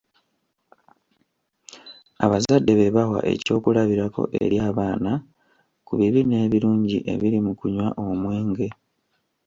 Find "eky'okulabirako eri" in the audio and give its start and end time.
3.33-4.57